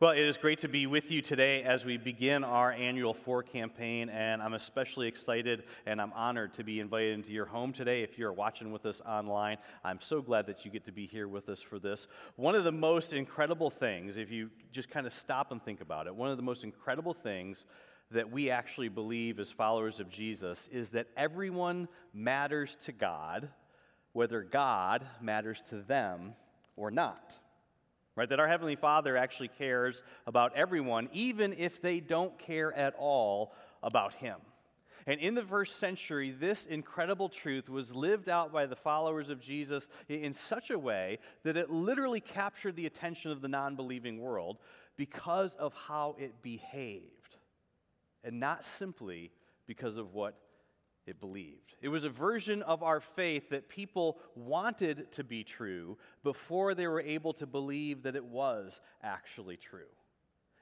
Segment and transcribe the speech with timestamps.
[0.00, 3.42] Well, it is great to be with you today as we begin our annual four
[3.42, 8.02] campaign, and I'm especially excited and I'm honored to be invited into your home today.
[8.02, 11.28] If you're watching with us online, I'm so glad that you get to be here
[11.28, 12.06] with us for this.
[12.36, 16.06] One of the most incredible things, if you just kind of stop and think about
[16.06, 17.66] it, one of the most incredible things
[18.10, 23.50] that we actually believe as followers of Jesus is that everyone matters to God,
[24.14, 26.32] whether God matters to them
[26.74, 27.36] or not
[28.16, 28.28] right?
[28.28, 33.54] That our Heavenly Father actually cares about everyone, even if they don't care at all
[33.82, 34.36] about Him.
[35.06, 39.40] And in the first century, this incredible truth was lived out by the followers of
[39.40, 44.20] Jesus in such a way that it literally captured the attention of the non believing
[44.20, 44.58] world
[44.96, 47.36] because of how it behaved,
[48.22, 49.30] and not simply
[49.66, 50.36] because of what
[51.10, 51.74] it believed.
[51.82, 56.86] It was a version of our faith that people wanted to be true before they
[56.86, 59.86] were able to believe that it was actually true.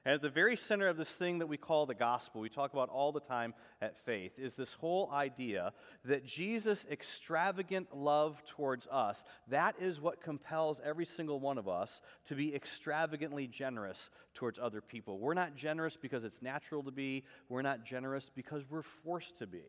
[0.05, 2.71] And at the very center of this thing that we call the gospel, we talk
[2.71, 5.73] about all the time at faith, is this whole idea
[6.05, 12.01] that Jesus' extravagant love towards us, that is what compels every single one of us
[12.25, 15.19] to be extravagantly generous towards other people.
[15.19, 19.47] We're not generous because it's natural to be, we're not generous because we're forced to
[19.47, 19.65] be.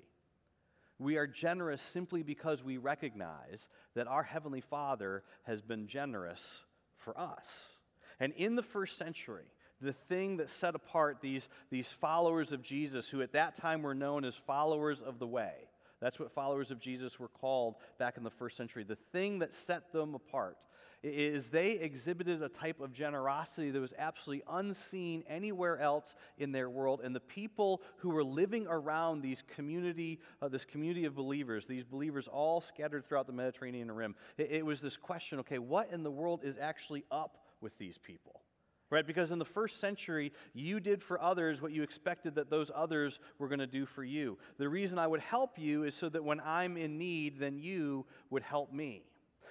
[1.00, 6.64] We are generous simply because we recognize that our Heavenly Father has been generous
[6.98, 7.78] for us.
[8.20, 9.46] And in the first century,
[9.80, 13.94] the thing that set apart these, these followers of Jesus, who at that time were
[13.94, 15.54] known as followers of the way,
[16.02, 18.84] that's what followers of Jesus were called back in the first century.
[18.84, 20.58] The thing that set them apart
[21.02, 26.68] is they exhibited a type of generosity that was absolutely unseen anywhere else in their
[26.68, 27.00] world.
[27.02, 31.84] And the people who were living around these community, uh, this community of believers, these
[31.84, 36.02] believers all scattered throughout the Mediterranean rim, it, it was this question okay, what in
[36.02, 38.42] the world is actually up with these people?
[38.90, 39.06] right?
[39.06, 43.20] Because in the first century, you did for others what you expected that those others
[43.38, 44.36] were going to do for you.
[44.58, 48.04] The reason I would help you is so that when I'm in need, then you
[48.30, 49.04] would help me.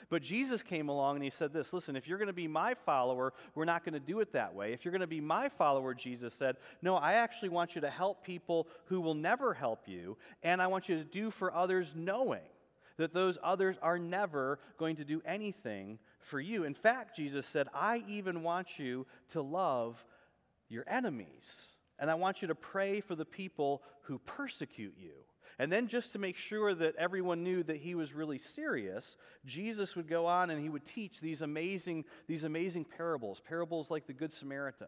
[0.09, 2.73] But Jesus came along and he said this listen, if you're going to be my
[2.73, 4.73] follower, we're not going to do it that way.
[4.73, 7.89] If you're going to be my follower, Jesus said, no, I actually want you to
[7.89, 11.93] help people who will never help you, and I want you to do for others
[11.95, 12.41] knowing
[12.97, 16.65] that those others are never going to do anything for you.
[16.65, 20.05] In fact, Jesus said, I even want you to love
[20.67, 21.73] your enemies.
[21.97, 25.11] And I want you to pray for the people who persecute you.
[25.59, 29.93] And then, just to make sure that everyone knew that he was really serious, Jesus
[29.97, 34.13] would go on and he would teach these amazing, these amazing parables, parables like the
[34.13, 34.87] Good Samaritan.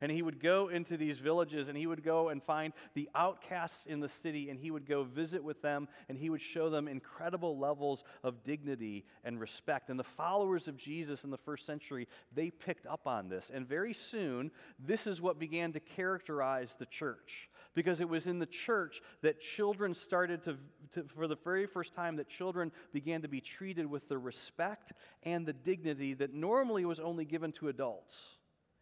[0.00, 3.86] And he would go into these villages and he would go and find the outcasts
[3.86, 6.88] in the city and he would go visit with them and he would show them
[6.88, 9.90] incredible levels of dignity and respect.
[9.90, 13.50] And the followers of Jesus in the first century, they picked up on this.
[13.52, 17.48] And very soon, this is what began to characterize the church.
[17.74, 20.56] Because it was in the church that children started to,
[20.94, 24.92] to for the very first time, that children began to be treated with the respect
[25.22, 28.35] and the dignity that normally was only given to adults.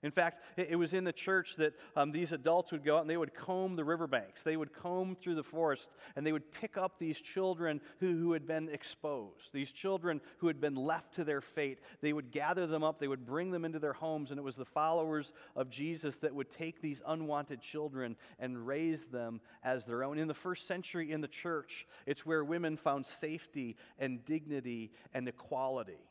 [0.04, 3.08] In fact, it was in the church that um, these adults would go out and
[3.08, 4.42] they would comb the riverbanks.
[4.42, 8.34] They would comb through the forest and they would pick up these children who, who
[8.34, 11.78] had been exposed, these children who had been left to their fate.
[12.02, 14.56] They would gather them up, they would bring them into their homes, and it was
[14.56, 20.04] the followers of Jesus that would take these unwanted children and raise them as their
[20.04, 20.18] own.
[20.18, 25.26] In the first century in the church, it's where women found safety and dignity and
[25.26, 26.10] equality.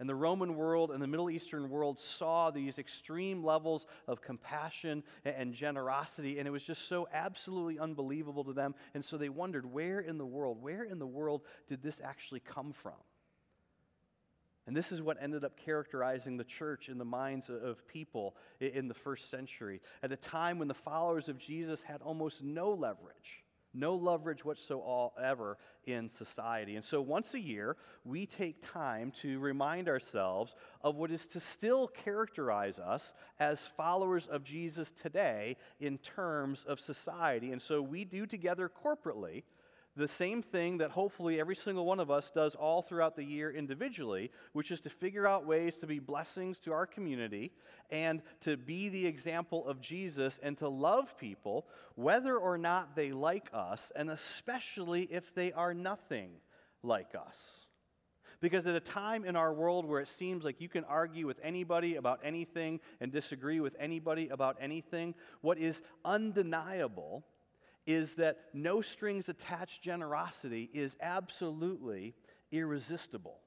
[0.00, 5.02] And the Roman world and the Middle Eastern world saw these extreme levels of compassion
[5.24, 8.76] and generosity, and it was just so absolutely unbelievable to them.
[8.94, 12.40] And so they wondered, where in the world, where in the world did this actually
[12.40, 12.92] come from?
[14.68, 18.86] And this is what ended up characterizing the church in the minds of people in
[18.86, 23.44] the first century, at a time when the followers of Jesus had almost no leverage
[23.74, 26.76] no leverage whatsoever in society.
[26.76, 31.40] And so once a year, we take time to remind ourselves of what is to
[31.40, 37.52] still characterize us as followers of Jesus today in terms of society.
[37.52, 39.44] And so we do together corporately
[39.98, 43.50] the same thing that hopefully every single one of us does all throughout the year
[43.50, 47.52] individually, which is to figure out ways to be blessings to our community
[47.90, 51.66] and to be the example of Jesus and to love people,
[51.96, 56.30] whether or not they like us, and especially if they are nothing
[56.82, 57.66] like us.
[58.40, 61.40] Because at a time in our world where it seems like you can argue with
[61.42, 67.24] anybody about anything and disagree with anybody about anything, what is undeniable
[67.88, 72.14] is that no strings attached generosity is absolutely
[72.52, 73.40] irresistible.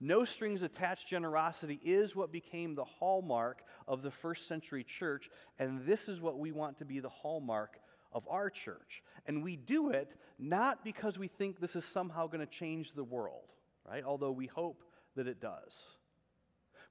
[0.00, 5.30] No strings attached generosity is what became the hallmark of the first century church,
[5.60, 7.78] and this is what we want to be the hallmark
[8.12, 9.04] of our church.
[9.26, 13.04] And we do it not because we think this is somehow going to change the
[13.04, 13.52] world,
[13.88, 14.02] right?
[14.04, 14.82] Although we hope
[15.14, 15.92] that it does.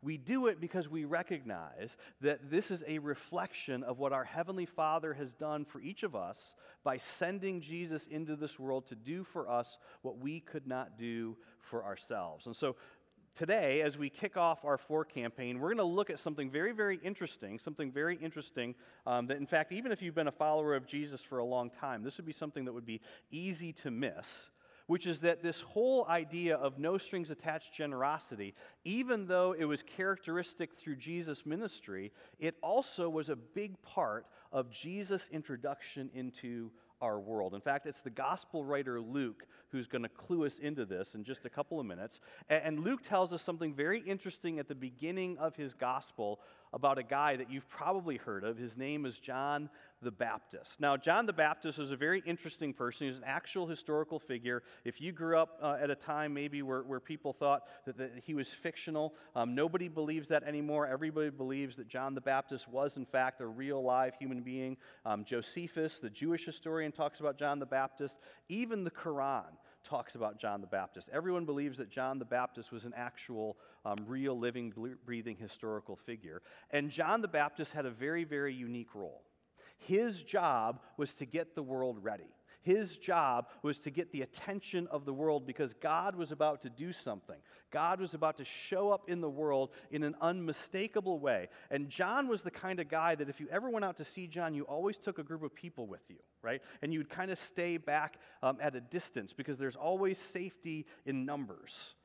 [0.04, 4.66] We do it because we recognize that this is a reflection of what our Heavenly
[4.66, 9.24] Father has done for each of us by sending Jesus into this world to do
[9.24, 12.46] for us what we could not do for ourselves.
[12.46, 12.76] And so
[13.36, 16.74] today, as we kick off our four campaign, we're going to look at something very,
[16.74, 18.76] very interesting, something very interesting
[19.08, 21.70] um, that, in fact, even if you've been a follower of Jesus for a long
[21.70, 23.02] time, this would be something that would be
[23.32, 24.50] easy to miss
[24.88, 28.54] which is that this whole idea of no strings attached generosity,
[28.84, 34.70] even though it was characteristic through Jesus' ministry, it also was a big part of
[34.70, 36.72] Jesus' introduction into
[37.02, 37.54] our world.
[37.54, 41.24] In fact, it's the gospel writer Luke who's going to clue us into this in
[41.24, 42.22] just a couple of minutes.
[42.48, 46.40] And Luke tells us something very interesting at the beginning of his gospel
[46.74, 48.58] about a guy that you've probably heard of.
[48.58, 49.70] His name is John
[50.02, 50.82] the Baptist.
[50.82, 53.08] Now, John the Baptist is a very interesting person.
[53.08, 54.64] He's an actual historical figure.
[54.84, 58.12] If you grew up uh, at a time maybe where, where people thought that, that
[58.26, 60.88] he was fictional, um, nobody believes that anymore.
[60.88, 64.76] Everybody believes that John the Baptist was, in fact, a real live human being.
[65.06, 68.20] Um, Josephus, the Jewish historian, talks about John the Baptist.
[68.50, 69.46] Even the Quran
[69.84, 71.10] talks about John the Baptist.
[71.12, 74.74] Everyone believes that John the Baptist was an actual, um, real, living,
[75.06, 76.42] breathing historical figure.
[76.72, 79.22] And John the Baptist had a very, very unique role.
[79.78, 82.32] His job was to get the world ready.
[82.64, 86.70] His job was to get the attention of the world because God was about to
[86.70, 87.36] do something.
[87.72, 91.50] God was about to show up in the world in an unmistakable way.
[91.70, 94.28] And John was the kind of guy that if you ever went out to see
[94.28, 96.62] John, you always took a group of people with you, right?
[96.82, 101.26] And you'd kind of stay back um, at a distance because there's always safety in
[101.26, 101.96] numbers.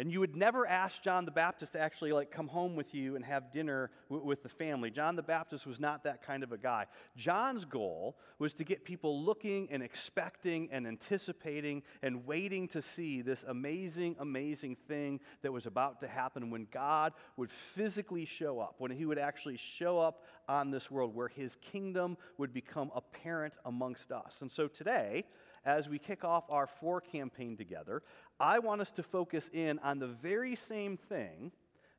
[0.00, 3.16] And you would never ask John the Baptist to actually like come home with you
[3.16, 4.90] and have dinner w- with the family.
[4.90, 6.86] John the Baptist was not that kind of a guy.
[7.18, 13.20] John's goal was to get people looking and expecting and anticipating and waiting to see
[13.20, 18.76] this amazing, amazing thing that was about to happen when God would physically show up,
[18.78, 23.52] when he would actually show up on this world, where his kingdom would become apparent
[23.66, 24.40] amongst us.
[24.40, 25.26] And so today,
[25.64, 28.02] as we kick off our four campaign together,
[28.38, 31.52] I want us to focus in on the very same thing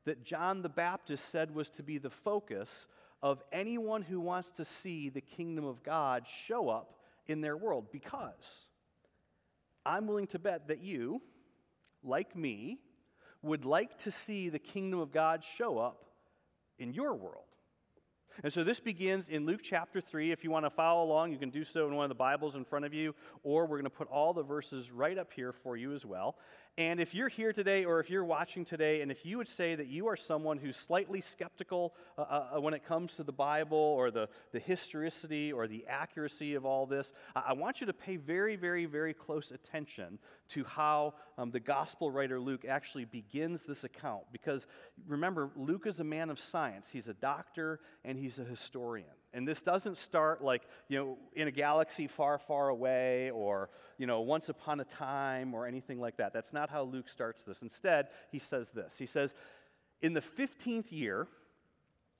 [0.04, 2.86] that John the Baptist said was to be the focus
[3.22, 7.86] of anyone who wants to see the kingdom of God show up in their world.
[7.92, 8.68] Because
[9.86, 11.22] I'm willing to bet that you,
[12.02, 12.80] like me,
[13.42, 16.04] would like to see the kingdom of God show up
[16.78, 17.44] in your world.
[18.42, 20.32] And so this begins in Luke chapter 3.
[20.32, 22.56] If you want to follow along, you can do so in one of the Bibles
[22.56, 25.52] in front of you, or we're going to put all the verses right up here
[25.52, 26.36] for you as well.
[26.78, 29.74] And if you're here today or if you're watching today, and if you would say
[29.74, 33.32] that you are someone who's slightly skeptical uh, uh, uh, when it comes to the
[33.32, 37.92] Bible or the, the historicity or the accuracy of all this, I want you to
[37.92, 40.18] pay very, very, very close attention
[40.50, 44.22] to how um, the gospel writer Luke actually begins this account.
[44.32, 44.66] Because
[45.06, 49.04] remember, Luke is a man of science, he's a doctor and he's a historian.
[49.34, 54.06] And this doesn't start like, you know, in a galaxy far, far away or, you
[54.06, 56.32] know, once upon a time or anything like that.
[56.34, 57.62] That's not how Luke starts this.
[57.62, 59.34] Instead, he says this He says,
[60.02, 61.28] In the 15th year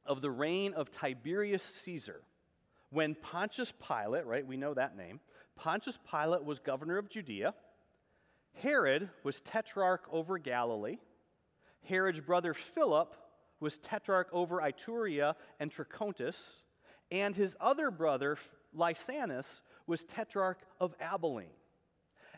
[0.06, 2.22] of the reign of Tiberius Caesar,
[2.90, 5.20] when Pontius Pilate, right, we know that name,
[5.54, 7.54] Pontius Pilate was governor of Judea,
[8.54, 10.98] Herod was tetrarch over Galilee,
[11.84, 13.16] Herod's brother Philip
[13.60, 16.62] was tetrarch over Iturea and Trachonitis
[17.12, 18.36] and his other brother,
[18.76, 21.50] Lysanias, was tetrarch of Abilene.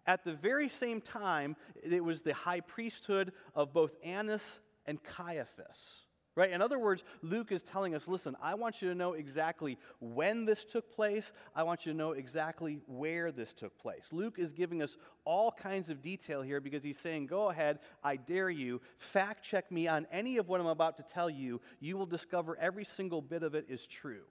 [0.06, 6.02] At the very same time, it was the high priesthood of both Annas and Caiaphas.
[6.36, 6.50] Right?
[6.50, 10.44] In other words, Luke is telling us listen, I want you to know exactly when
[10.44, 11.32] this took place.
[11.54, 14.08] I want you to know exactly where this took place.
[14.12, 18.16] Luke is giving us all kinds of detail here because he's saying, go ahead, I
[18.16, 21.60] dare you, fact check me on any of what I'm about to tell you.
[21.78, 24.24] You will discover every single bit of it is true.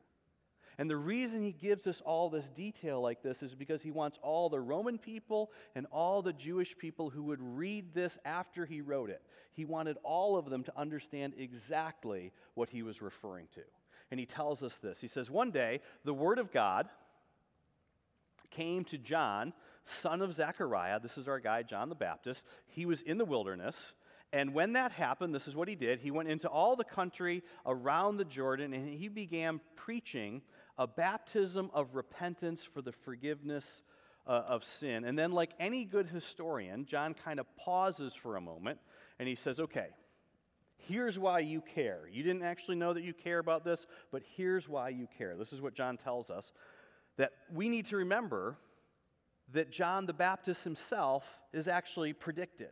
[0.77, 4.19] And the reason he gives us all this detail like this is because he wants
[4.21, 8.81] all the Roman people and all the Jewish people who would read this after he
[8.81, 9.21] wrote it.
[9.53, 13.61] He wanted all of them to understand exactly what he was referring to.
[14.09, 15.01] And he tells us this.
[15.01, 16.87] He says, One day, the word of God
[18.51, 19.53] came to John,
[19.83, 20.99] son of Zechariah.
[20.99, 22.45] This is our guy, John the Baptist.
[22.67, 23.93] He was in the wilderness.
[24.31, 25.99] And when that happened, this is what he did.
[25.99, 30.41] He went into all the country around the Jordan and he began preaching
[30.77, 33.81] a baptism of repentance for the forgiveness
[34.25, 35.03] uh, of sin.
[35.03, 38.79] And then, like any good historian, John kind of pauses for a moment
[39.19, 39.87] and he says, okay,
[40.77, 42.01] here's why you care.
[42.11, 45.35] You didn't actually know that you care about this, but here's why you care.
[45.35, 46.51] This is what John tells us
[47.17, 48.57] that we need to remember
[49.51, 52.71] that John the Baptist himself is actually predicted.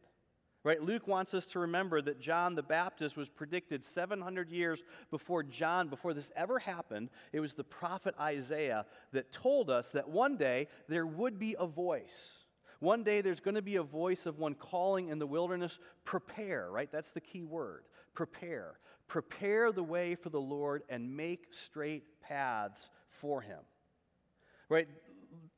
[0.63, 0.81] Right?
[0.81, 5.87] Luke wants us to remember that John the Baptist was predicted 700 years before John,
[5.87, 7.09] before this ever happened.
[7.33, 11.65] It was the prophet Isaiah that told us that one day there would be a
[11.65, 12.45] voice.
[12.79, 16.69] One day there's going to be a voice of one calling in the wilderness, prepare,
[16.69, 16.91] right?
[16.91, 17.85] That's the key word.
[18.13, 18.79] Prepare.
[19.07, 23.59] Prepare the way for the Lord and make straight paths for him.
[24.69, 24.87] Right?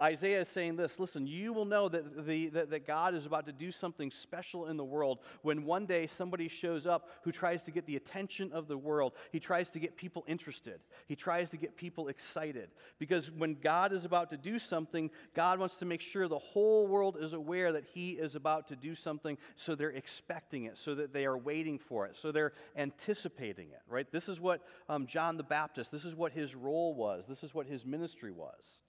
[0.04, 3.46] Isaiah is saying this listen, you will know that, the, that, that, God is about
[3.46, 7.64] to do something special in the world when one day somebody shows up who tries
[7.64, 9.14] to get the attention of the world.
[9.32, 12.70] He tries to get people interested, he tries to get people excited.
[13.00, 16.86] Because when God is about to do something, God wants to make sure the whole
[16.86, 20.96] world is aware that He is about to do something, so they're expecting it, so
[20.96, 24.12] that they are waiting for it, so they're anticipating it, right?
[24.12, 27.56] This is what um, John the Baptist, this is what his role was, this is
[27.56, 28.82] what his ministry was.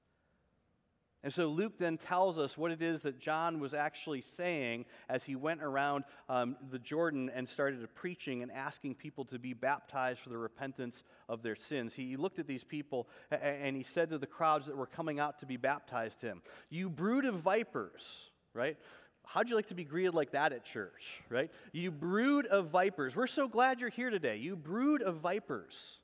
[1.25, 5.25] And so Luke then tells us what it is that John was actually saying as
[5.25, 10.21] he went around um, the Jordan and started preaching and asking people to be baptized
[10.21, 11.95] for the repentance of their sins.
[11.95, 15.39] He, looked at these people and he said to the crowds that were coming out
[15.39, 18.77] to be baptized him, You brood of vipers, right?
[19.25, 21.51] How'd you like to be greeted like that at church, right?
[21.73, 23.17] You brood of vipers.
[23.17, 24.37] We're so glad you're here today.
[24.37, 26.01] You brood of vipers.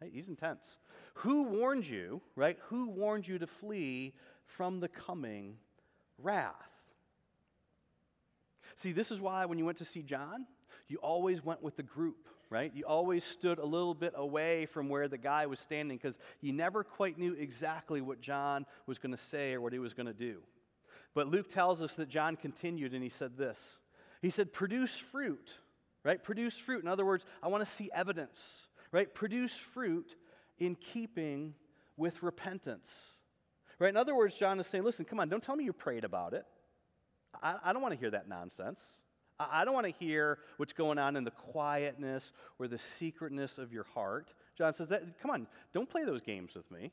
[0.00, 0.78] Hey, he's intense.
[1.14, 2.58] Who warned you, right?
[2.68, 4.14] Who warned you to flee
[4.44, 5.56] from the coming
[6.18, 6.54] wrath?
[8.76, 10.46] See, this is why when you went to see John,
[10.88, 12.72] you always went with the group, right?
[12.74, 16.52] You always stood a little bit away from where the guy was standing because you
[16.52, 20.06] never quite knew exactly what John was going to say or what he was going
[20.06, 20.38] to do.
[21.14, 23.78] But Luke tells us that John continued and he said this
[24.22, 25.58] He said, Produce fruit,
[26.04, 26.22] right?
[26.22, 26.82] Produce fruit.
[26.82, 29.12] In other words, I want to see evidence, right?
[29.12, 30.16] Produce fruit
[30.60, 31.54] in keeping
[31.96, 33.16] with repentance.
[33.78, 33.88] Right?
[33.88, 36.34] In other words, John is saying, listen, come on, don't tell me you prayed about
[36.34, 36.44] it.
[37.42, 39.04] I, I don't want to hear that nonsense.
[39.38, 43.58] I, I don't want to hear what's going on in the quietness or the secretness
[43.58, 44.34] of your heart.
[44.56, 46.92] John says, that, come on, don't play those games with me.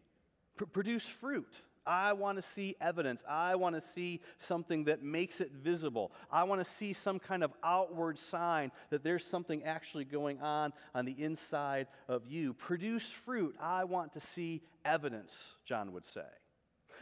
[0.57, 1.61] P- produce fruit.
[1.87, 3.23] I want to see evidence.
[3.27, 6.11] I want to see something that makes it visible.
[6.31, 10.73] I want to see some kind of outward sign that there's something actually going on
[10.93, 12.53] on the inside of you.
[12.53, 13.55] Produce fruit.
[13.59, 16.21] I want to see evidence, John would say.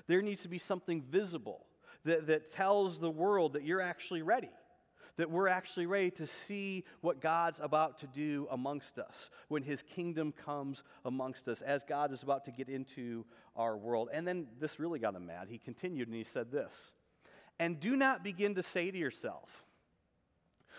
[0.07, 1.65] There needs to be something visible
[2.03, 4.49] that, that tells the world that you're actually ready
[5.17, 9.81] that we're actually ready to see what God's about to do amongst us when His
[9.81, 14.10] kingdom comes amongst us, as God is about to get into our world.
[14.12, 15.48] And then this really got him mad.
[15.50, 16.93] He continued and he said this
[17.60, 19.65] And do not begin to say to yourself,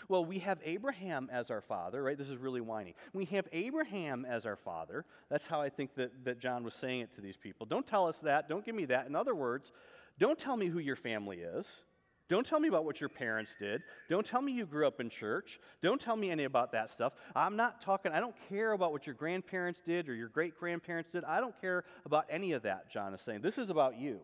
[0.09, 2.19] well, we have Abraham as our father, right?
[2.19, 2.95] This is really whiny.
[3.12, 5.05] We have Abraham as our father.
[5.31, 7.66] That's how I think that, that John was saying it to these people.
[7.66, 8.49] Don't tell us that.
[8.49, 9.07] Don't give me that.
[9.07, 9.73] In other words,
[10.19, 11.83] don't tell me who your family is.
[12.28, 13.83] Don't tell me about what your parents did.
[14.11, 15.61] Don't tell me you grew up in church.
[15.80, 17.12] Don't tell me any about that stuff.
[17.35, 21.12] I'm not talking, I don't care about what your grandparents did or your great grandparents
[21.12, 21.25] did.
[21.25, 23.42] I don't care about any of that, John is saying.
[23.42, 24.21] This is about you.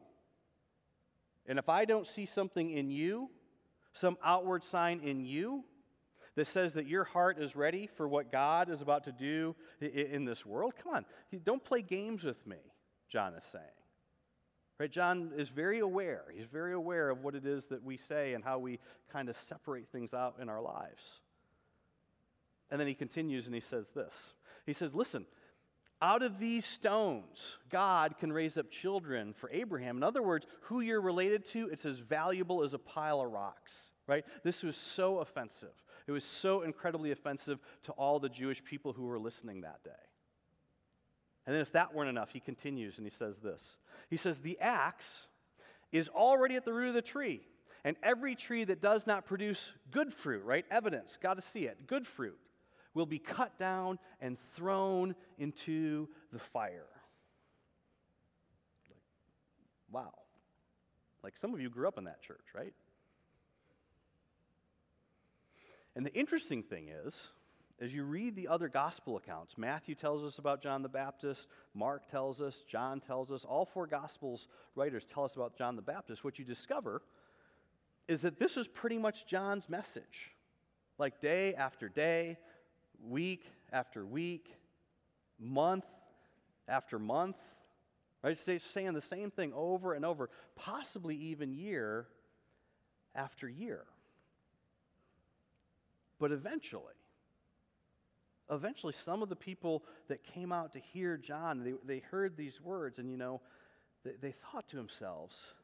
[1.46, 3.30] And if I don't see something in you,
[3.92, 5.64] some outward sign in you,
[6.34, 10.24] that says that your heart is ready for what God is about to do in
[10.24, 11.04] this world, come on,
[11.44, 12.56] don't play games with me,
[13.08, 13.64] John is saying.
[14.78, 14.90] Right?
[14.90, 16.24] John is very aware.
[16.34, 18.80] He's very aware of what it is that we say and how we
[19.12, 21.20] kind of separate things out in our lives.
[22.70, 24.32] And then he continues and he says this
[24.66, 25.26] He says, Listen,
[26.00, 29.98] out of these stones, God can raise up children for Abraham.
[29.98, 33.92] In other words, who you're related to, it's as valuable as a pile of rocks,
[34.08, 34.24] right?
[34.42, 35.84] This was so offensive.
[36.08, 39.90] It was so incredibly offensive to all the Jewish people who were listening that day.
[41.46, 43.76] And then, if that weren't enough, he continues and he says this
[44.08, 45.26] He says, The axe
[45.90, 47.42] is already at the root of the tree.
[47.84, 50.64] And every tree that does not produce good fruit, right?
[50.70, 52.38] Evidence, got to see it, good fruit,
[52.94, 56.86] will be cut down and thrown into the fire.
[59.90, 60.12] wow.
[61.22, 62.72] Like some of you grew up in that church, right?
[65.94, 67.32] And the interesting thing is,
[67.82, 72.06] as you read the other gospel accounts, Matthew tells us about John the Baptist, Mark
[72.08, 74.46] tells us, John tells us, all four gospels
[74.76, 76.22] writers tell us about John the Baptist.
[76.22, 77.02] What you discover
[78.06, 80.36] is that this is pretty much John's message.
[80.96, 82.38] Like day after day,
[83.04, 84.54] week after week,
[85.40, 85.86] month
[86.68, 87.36] after month,
[88.22, 88.38] Right?
[88.38, 92.06] saying the same thing over and over, possibly even year
[93.16, 93.82] after year.
[96.20, 96.94] But eventually,
[98.52, 102.60] eventually, some of the people that came out to hear John, they, they heard these
[102.60, 103.40] words, and you know,
[104.04, 105.54] they, they thought to themselves,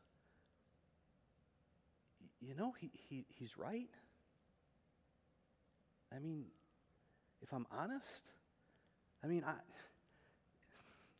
[2.40, 3.90] you know, he, he, he's right.
[6.14, 6.44] I mean,
[7.42, 8.30] if I'm honest,
[9.22, 9.54] I mean, I,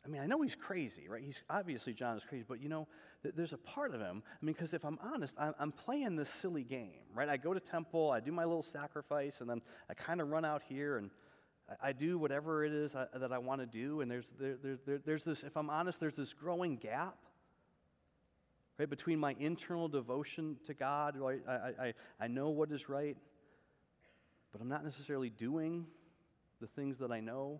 [0.05, 1.21] I mean, I know he's crazy, right?
[1.21, 2.87] He's obviously John is crazy, but you know,
[3.21, 4.23] th- there's a part of him.
[4.25, 7.29] I mean, because if I'm honest, I'm, I'm, playing this silly game, right?
[7.29, 10.45] I go to temple, I do my little sacrifice, and then I kind of run
[10.45, 11.11] out here and
[11.81, 14.01] I, do whatever it is I, that I want to do.
[14.01, 17.17] And there's there, there, there, there's this, if I'm honest, there's this growing gap.
[18.77, 21.41] Right, between my internal devotion to God, right?
[21.45, 23.17] I, I, I know what is right,
[24.53, 25.85] but I'm not necessarily doing
[26.61, 27.59] the things that I know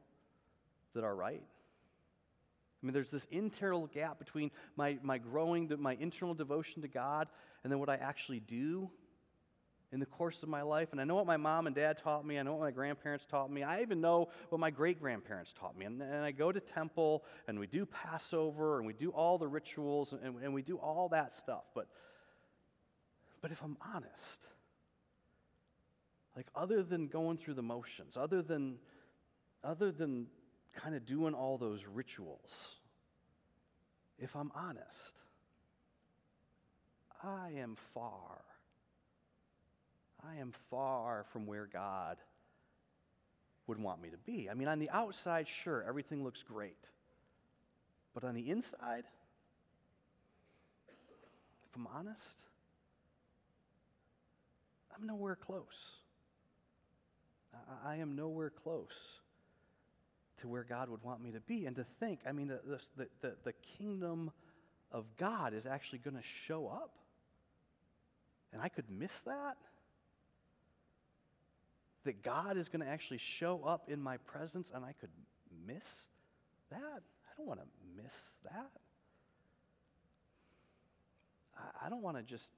[0.95, 1.43] that are right.
[2.81, 7.27] I mean, there's this internal gap between my, my growing, my internal devotion to God,
[7.63, 8.89] and then what I actually do
[9.91, 10.91] in the course of my life.
[10.91, 12.37] And I know what my mom and dad taught me.
[12.37, 13.63] I know what my grandparents taught me.
[13.63, 15.85] I even know what my great grandparents taught me.
[15.85, 19.47] And, and, I go to temple, and we do Passover, and we do all the
[19.47, 21.71] rituals, and, and we do all that stuff.
[21.73, 21.87] But,
[23.41, 24.47] but if I'm honest,
[26.35, 28.77] like other than going through the motions, other than,
[29.63, 30.27] other than
[30.75, 32.75] kind of doing all those rituals,
[34.19, 35.23] if I'm honest,
[37.23, 38.41] I am far.
[40.27, 42.17] I am far from where God
[43.67, 44.49] would want me to be.
[44.49, 46.89] I mean, on the outside, sure, everything looks great.
[48.13, 49.03] But on the inside,
[51.69, 52.43] if I'm honest,
[54.95, 55.97] I'm nowhere close.
[57.53, 59.19] I, I am nowhere close
[60.37, 61.65] to where God would want me to be.
[61.65, 62.59] And to think, I mean, the,
[62.97, 64.31] the, the, the kingdom
[64.91, 66.95] of God is actually going to show up.
[68.51, 69.57] And I could miss that?
[72.05, 75.09] That God is going to actually show up in my presence and I could
[75.67, 76.07] miss
[76.71, 76.77] that?
[76.79, 78.71] I don't want to miss that.
[81.57, 82.49] I, I don't want to just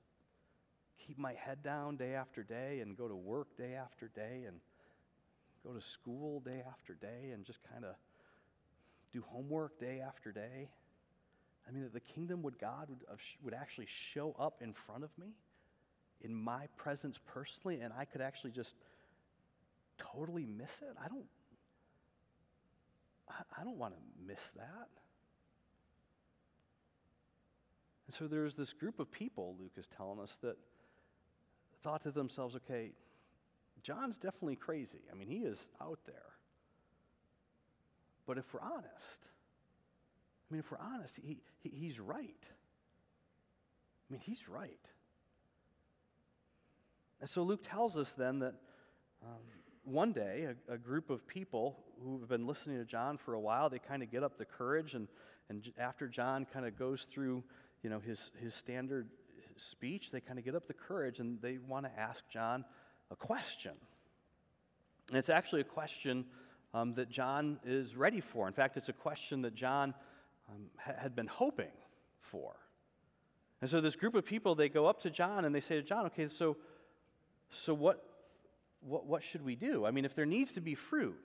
[1.07, 4.59] keep my head down day after day and go to work day after day and
[5.65, 7.95] go to school day after day and just kind of
[9.11, 10.69] do homework day after day.
[11.67, 15.09] I mean, that the kingdom would God would, would actually show up in front of
[15.17, 15.27] me
[16.21, 18.75] in my presence personally, and I could actually just
[20.13, 20.95] totally miss it.
[21.03, 21.25] I don't.
[23.29, 24.89] I, I don't want to miss that.
[28.07, 30.57] And so there's this group of people, Luke is telling us, that
[31.81, 32.91] thought to themselves, okay,
[33.83, 34.99] John's definitely crazy.
[35.11, 36.15] I mean, he is out there.
[38.27, 39.29] But if we're honest,
[40.49, 42.45] I mean, if we're honest, he, he, he's right.
[44.09, 44.89] I mean, he's right.
[47.21, 48.55] And so Luke tells us then that
[49.23, 49.39] um,
[49.83, 53.69] one day a, a, group of people who've been listening to John for a while,
[53.69, 55.07] they kind of get up the courage, and,
[55.49, 57.43] and after John kind of goes through,
[57.83, 59.09] you know, his, his standard
[59.57, 62.65] speech, they kind of get up the courage and they want to ask John
[63.09, 63.73] a question.
[65.09, 66.25] And it's actually a question
[66.73, 68.47] um, that John is ready for.
[68.47, 69.93] In fact, it's a question that John
[70.49, 71.71] um, ha- had been hoping
[72.19, 72.55] for.
[73.61, 75.83] And so this group of people, they go up to John and they say to
[75.83, 76.57] John, okay, so,
[77.49, 78.03] so what,
[78.81, 79.85] what, what should we do?
[79.85, 81.17] I mean, if there needs to be fruit,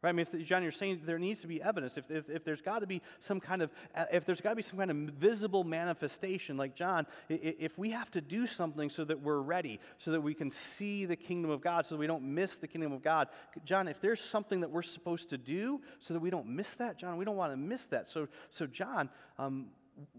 [0.00, 0.10] Right?
[0.10, 1.98] I mean, if, John, you're saying there needs to be evidence.
[1.98, 4.56] If, if, if there's got to be some kind of, uh, if there's got to
[4.56, 9.04] be some kind of visible manifestation, like John, if we have to do something so
[9.04, 12.06] that we're ready, so that we can see the kingdom of God, so that we
[12.06, 13.26] don't miss the kingdom of God,
[13.64, 16.96] John, if there's something that we're supposed to do so that we don't miss that,
[16.96, 18.06] John, we don't want to miss that.
[18.06, 19.66] So, so John, um,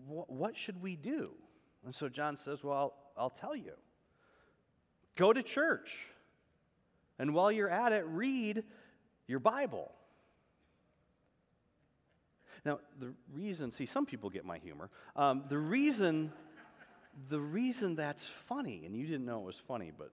[0.10, 1.32] wh- what should we do?
[1.86, 3.76] And so John says, Well, I'll, I'll tell you.
[5.16, 6.06] Go to church.
[7.20, 8.64] And while you're at it, read
[9.28, 9.92] your Bible.
[12.66, 14.90] Now, the reason, see, some people get my humor.
[15.16, 16.32] Um, the reason,
[17.30, 20.12] the reason that's funny, and you didn't know it was funny, but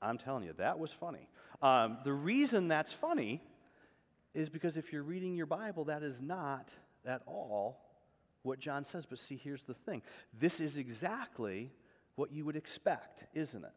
[0.00, 1.28] I'm telling you, that was funny.
[1.60, 3.42] Um, the reason that's funny
[4.34, 6.70] is because if you're reading your Bible, that is not
[7.04, 7.80] at all
[8.42, 9.06] what John says.
[9.06, 10.02] But see, here's the thing
[10.36, 11.70] this is exactly
[12.16, 13.72] what you would expect, isn't it?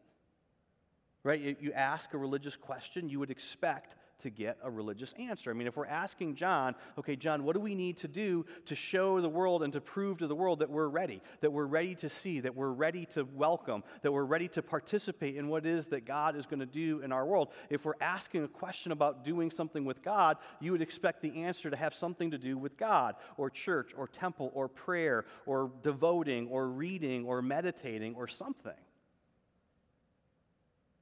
[1.26, 1.56] Right?
[1.60, 5.50] You, ask a religious question, you would expect to get a religious answer.
[5.50, 8.76] I mean, if we're asking John, okay, John, what do we need to do to
[8.76, 11.96] show the world and to prove to the world that we're ready, that we're ready
[11.96, 15.70] to see, that we're ready to welcome, that we're ready to participate in what it
[15.70, 17.52] is that God is going to do in our world?
[17.70, 21.70] If we're asking a question about doing something with God, you would expect the answer
[21.70, 26.46] to have something to do with God or church or temple or prayer or devoting
[26.46, 28.74] or reading or meditating or something.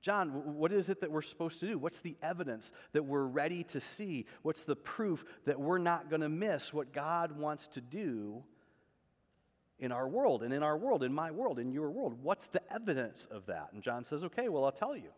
[0.04, 1.78] John, what is it that we're supposed to do?
[1.78, 4.26] What's the evidence that we're ready to see?
[4.42, 8.44] What's the proof that we're not going to miss what God wants to do
[9.78, 12.18] in our world and in our world, in my world, in your world?
[12.20, 13.70] What's the evidence of that?
[13.72, 15.08] And John says, okay, well, I'll tell you.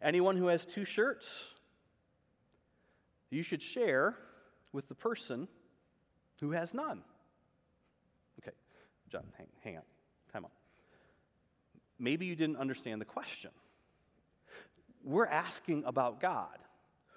[0.00, 1.48] Anyone who has two shirts,
[3.30, 4.14] you should share
[4.72, 5.48] with the person
[6.40, 7.02] who has none.
[8.40, 8.54] Okay,
[9.10, 9.89] John, hang, hang on.
[12.00, 13.50] Maybe you didn't understand the question.
[15.04, 16.58] We're asking about God.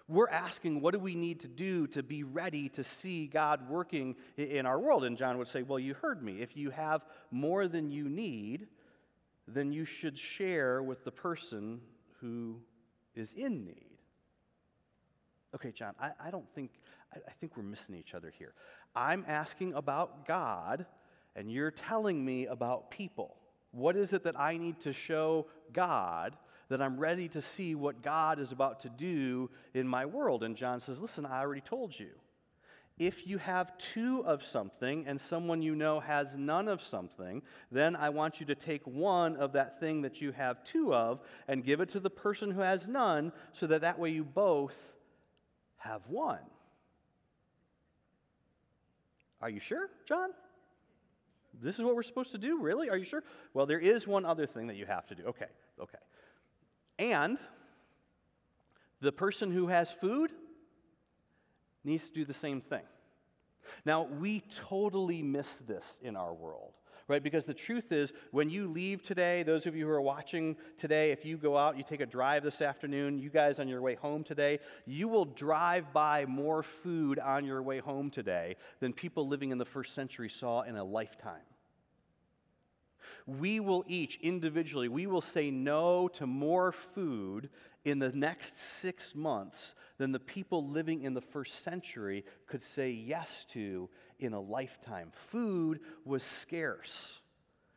[0.09, 4.17] We're asking, what do we need to do to be ready to see God working
[4.35, 5.05] in our world?
[5.05, 6.41] And John would say, Well, you heard me.
[6.41, 8.67] If you have more than you need,
[9.47, 11.79] then you should share with the person
[12.19, 12.59] who
[13.15, 13.97] is in need.
[15.55, 16.71] Okay, John, I, I don't think,
[17.13, 18.53] I, I think we're missing each other here.
[18.95, 20.85] I'm asking about God,
[21.35, 23.37] and you're telling me about people.
[23.73, 26.37] What is it that I need to show God
[26.69, 30.43] that I'm ready to see what God is about to do in my world?
[30.43, 32.11] And John says, Listen, I already told you.
[32.99, 37.95] If you have two of something and someone you know has none of something, then
[37.95, 41.63] I want you to take one of that thing that you have two of and
[41.63, 44.95] give it to the person who has none so that that way you both
[45.77, 46.45] have one.
[49.41, 50.29] Are you sure, John?
[51.61, 52.59] This is what we're supposed to do?
[52.59, 52.89] Really?
[52.89, 53.23] Are you sure?
[53.53, 55.23] Well, there is one other thing that you have to do.
[55.23, 55.47] Okay,
[55.79, 55.97] okay.
[56.99, 57.37] And
[59.01, 60.31] the person who has food
[61.83, 62.83] needs to do the same thing.
[63.85, 66.73] Now, we totally miss this in our world,
[67.07, 67.23] right?
[67.23, 71.11] Because the truth is, when you leave today, those of you who are watching today,
[71.11, 73.95] if you go out, you take a drive this afternoon, you guys on your way
[73.95, 79.27] home today, you will drive by more food on your way home today than people
[79.27, 81.41] living in the first century saw in a lifetime
[83.25, 87.49] we will each individually, we will say no to more food
[87.85, 92.89] in the next six months than the people living in the first century could say
[92.89, 93.89] yes to
[94.23, 95.09] in a lifetime.
[95.11, 97.19] Food was scarce,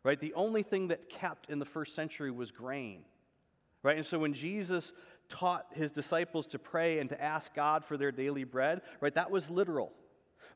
[0.02, 0.18] right?
[0.18, 3.04] The only thing that kept in the first century was grain,
[3.82, 3.96] right?
[3.96, 4.92] And so when Jesus
[5.28, 9.30] taught his disciples to pray and to ask God for their daily bread, right, that
[9.30, 9.92] was literal.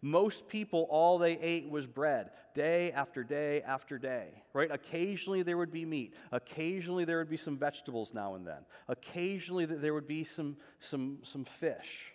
[0.02, 4.70] Most people, all they ate was bread, day after day after day, right?
[4.70, 6.14] Occasionally there would be meat.
[6.32, 8.64] Occasionally there would be some vegetables now and then.
[8.88, 12.14] Occasionally there would be some, some, some fish.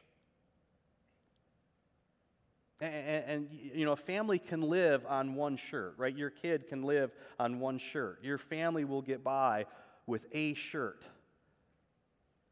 [2.81, 6.15] And, and, you know, a family can live on one shirt, right?
[6.15, 8.19] Your kid can live on one shirt.
[8.21, 9.65] Your family will get by
[10.05, 11.03] with a shirt.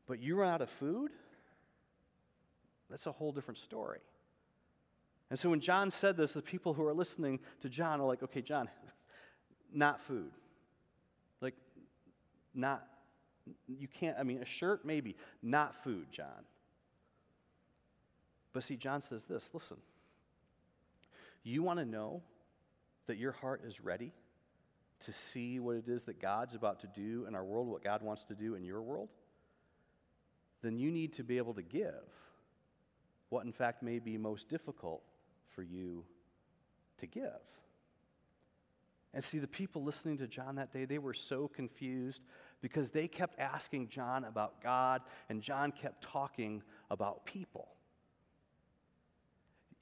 [0.07, 1.11] But you run out of food?
[2.89, 3.99] That's a whole different story.
[5.29, 8.23] And so when John said this, the people who are listening to John are like,
[8.23, 8.69] okay, John,
[9.73, 10.31] not food.
[11.41, 11.55] Like,
[12.53, 12.85] not,
[13.67, 16.45] you can't, I mean, a shirt, maybe, not food, John.
[18.53, 19.77] But see, John says this listen,
[21.43, 22.21] you want to know
[23.07, 24.13] that your heart is ready
[25.01, 28.01] to see what it is that God's about to do in our world, what God
[28.01, 29.09] wants to do in your world?
[30.61, 31.93] Then you need to be able to give
[33.29, 35.01] what, in fact, may be most difficult
[35.49, 36.05] for you
[36.99, 37.23] to give.
[39.13, 42.21] And see, the people listening to John that day, they were so confused
[42.61, 47.67] because they kept asking John about God, and John kept talking about people.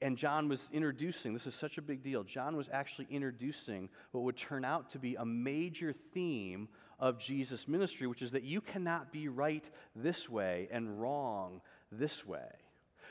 [0.02, 2.24] And John was introducing, this is such a big deal.
[2.24, 7.68] John was actually introducing what would turn out to be a major theme of Jesus'
[7.68, 11.60] ministry, which is that you cannot be right this way and wrong
[11.92, 12.50] this way.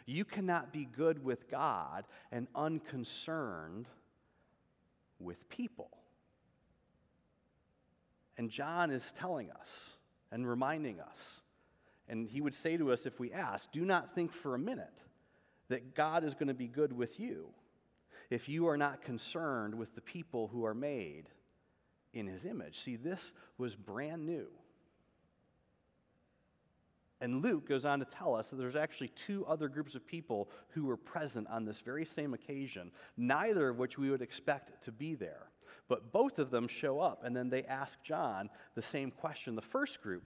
[0.06, 3.88] You cannot be good with God and unconcerned
[5.18, 5.90] with people.
[8.38, 9.98] And John is telling us
[10.30, 11.42] and reminding us,
[12.10, 15.04] and he would say to us if we ask, do not think for a minute
[15.72, 17.48] that God is going to be good with you
[18.30, 21.24] if you are not concerned with the people who are made
[22.14, 22.78] in his image.
[22.78, 24.48] See, this was brand new.
[27.22, 30.50] And Luke goes on to tell us that there's actually two other groups of people
[30.70, 34.92] who were present on this very same occasion, neither of which we would expect to
[34.92, 35.48] be there.
[35.88, 39.56] But both of them show up, and then they ask John the same question.
[39.56, 40.24] The first group,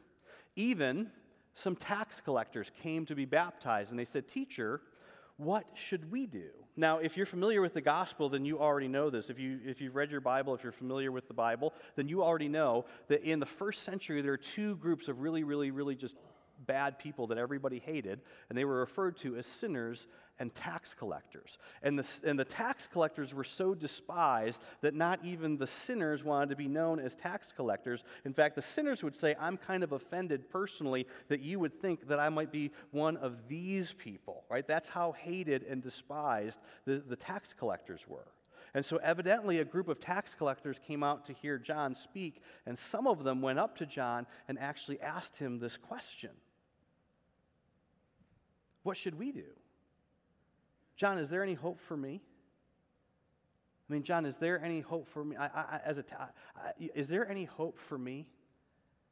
[0.55, 1.11] even
[1.53, 4.81] some tax collectors came to be baptized, and they said, Teacher,
[5.37, 6.49] what should we do?
[6.77, 9.29] Now, if you're familiar with the gospel, then you already know this.
[9.29, 12.23] If, you, if you've read your Bible, if you're familiar with the Bible, then you
[12.23, 15.95] already know that in the first century, there are two groups of really, really, really
[15.95, 16.17] just
[16.65, 20.07] bad people that everybody hated, and they were referred to as sinners
[20.39, 21.57] and tax collectors.
[21.81, 26.49] And the, and the tax collectors were so despised that not even the sinners wanted
[26.49, 28.03] to be known as tax collectors.
[28.25, 32.07] In fact, the sinners would say, I'm kind of offended personally that you would think
[32.07, 34.67] that I might be one of these people, right?
[34.67, 38.27] That's how hated and despised the, the tax collectors were.
[38.73, 42.77] And so, evidently, a group of tax collectors came out to hear John speak, and
[42.77, 46.31] some of them went up to John and actually asked him this question
[48.83, 49.45] What should we do?
[50.95, 52.21] John, is there any hope for me?
[53.89, 55.35] I mean, John, is there any hope for me?
[55.35, 58.27] I, I, as a, I, is there any hope for me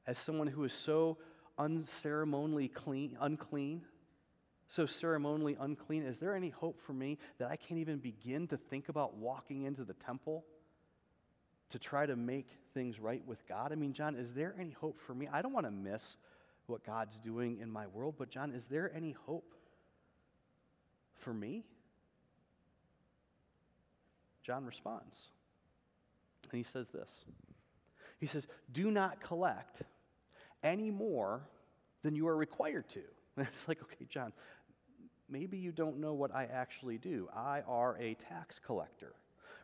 [0.08, 1.18] as someone who is so
[1.60, 3.84] unceremonially clean, unclean?
[4.68, 6.04] So ceremonially unclean?
[6.04, 9.64] Is there any hope for me that I can't even begin to think about walking
[9.64, 10.46] into the temple
[11.70, 13.72] to try to make things right with God?
[13.72, 15.28] I mean, John, is there any hope for me?
[15.32, 16.18] I don't want to miss
[16.66, 19.54] what God's doing in my world, but John, is there any hope
[21.14, 21.66] for me?
[24.44, 25.30] John responds.
[26.52, 27.26] And he says this
[28.20, 29.84] He says, Do not collect
[30.62, 31.42] any more
[32.02, 33.02] than you are required to.
[33.36, 34.32] And it's like, okay, John,
[35.28, 37.28] maybe you don't know what I actually do.
[37.36, 39.16] I are a tax collector,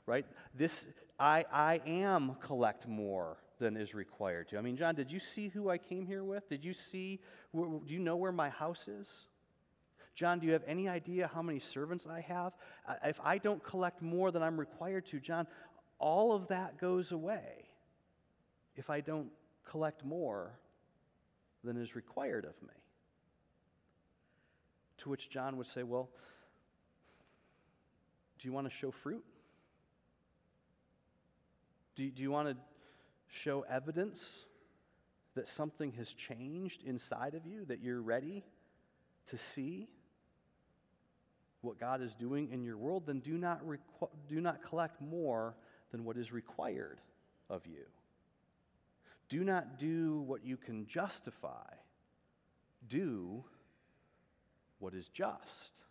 [0.08, 0.26] right?
[0.56, 0.88] This,
[1.20, 4.58] I, I am collect more than is required to.
[4.58, 6.50] I mean, John, did you see who I came here with?
[6.50, 7.20] Did you see,
[7.54, 9.28] do you know where my house is?
[10.20, 12.52] John, do you have any idea how many servants I have?
[12.86, 15.48] Uh, if I don't collect more than I'm required to, John,
[15.98, 17.70] all of that goes away
[18.76, 19.30] if I don't
[19.64, 20.60] collect more
[21.64, 22.74] than is required of me.
[24.98, 26.10] To which John would say, Well,
[28.40, 29.24] do you want to show fruit?
[31.96, 32.58] Do, do you want to
[33.30, 34.46] show evidence
[35.36, 38.44] that something has changed inside of you, that you're ready
[39.28, 39.88] to see?
[41.62, 45.56] What God is doing in your world, then do not, requ- do not collect more
[45.92, 47.00] than what is required
[47.50, 47.86] of you.
[49.28, 51.74] Do not do what you can justify,
[52.88, 53.44] do
[54.80, 55.82] what is just.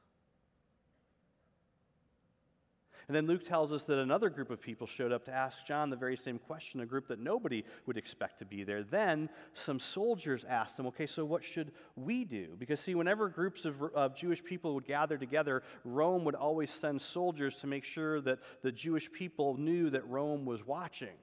[3.09, 5.89] And then Luke tells us that another group of people showed up to ask John
[5.89, 8.83] the very same question, a group that nobody would expect to be there.
[8.83, 12.49] Then some soldiers asked him, okay, so what should we do?
[12.59, 17.01] Because, see, whenever groups of, of Jewish people would gather together, Rome would always send
[17.01, 21.17] soldiers to make sure that the Jewish people knew that Rome was watching.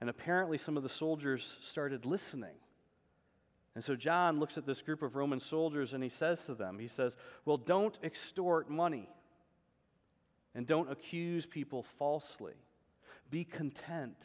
[0.00, 2.54] And apparently, some of the soldiers started listening.
[3.74, 6.78] And so John looks at this group of Roman soldiers and he says to them,
[6.78, 9.08] he says, Well, don't extort money
[10.54, 12.54] and don't accuse people falsely.
[13.30, 14.16] Be content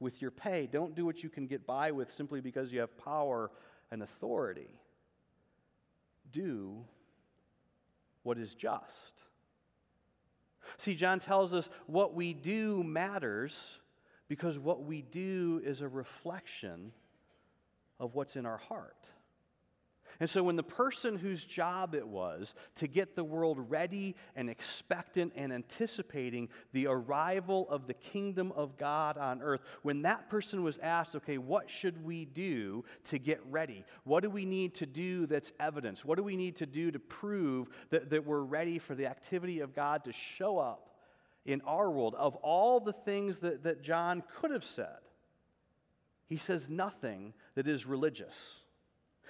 [0.00, 0.66] with your pay.
[0.66, 3.50] Don't do what you can get by with simply because you have power
[3.90, 4.80] and authority.
[6.30, 6.84] Do
[8.22, 9.22] what is just.
[10.76, 13.78] See, John tells us what we do matters
[14.28, 16.92] because what we do is a reflection
[17.98, 18.94] of what's in our heart.
[20.20, 24.50] And so, when the person whose job it was to get the world ready and
[24.50, 30.64] expectant and anticipating the arrival of the kingdom of God on earth, when that person
[30.64, 33.84] was asked, okay, what should we do to get ready?
[34.02, 36.04] What do we need to do that's evidence?
[36.04, 39.60] What do we need to do to prove that, that we're ready for the activity
[39.60, 40.96] of God to show up
[41.44, 42.16] in our world?
[42.16, 44.98] Of all the things that, that John could have said,
[46.26, 48.62] he says nothing that is religious.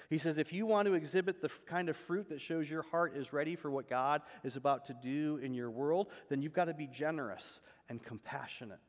[0.09, 3.15] He says, if you want to exhibit the kind of fruit that shows your heart
[3.15, 6.65] is ready for what God is about to do in your world, then you've got
[6.65, 8.79] to be generous and compassionate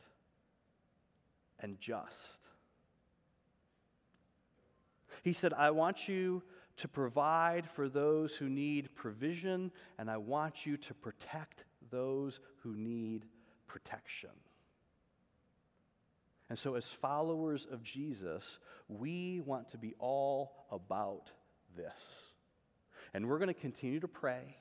[1.61, 2.49] and just.
[5.23, 6.43] He said, I want you
[6.77, 12.75] to provide for those who need provision, and I want you to protect those who
[12.75, 13.27] need
[13.67, 14.31] protection.
[16.51, 18.59] And so, as followers of Jesus,
[18.89, 21.31] we want to be all about
[21.77, 22.33] this.
[23.15, 24.57] And we're going to continue to pray,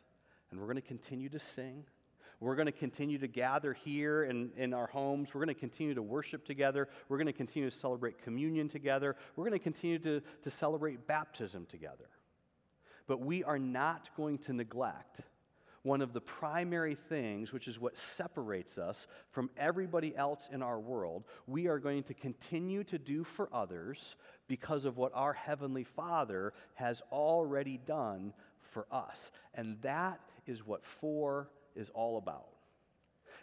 [0.51, 1.85] and we're going to continue to sing.
[2.39, 5.33] We're going to continue to gather here in, in our homes.
[5.33, 6.87] We're going to continue to worship together.
[7.09, 9.15] We're going to continue to celebrate communion together.
[9.35, 12.07] We're going to continue to, to celebrate baptism together.
[13.07, 15.21] But we are not going to neglect
[15.83, 20.79] one of the primary things, which is what separates us from everybody else in our
[20.79, 24.15] world, we are going to continue to do for others
[24.47, 29.31] because of what our Heavenly Father has already done for us.
[29.55, 32.58] And that is what four is all about.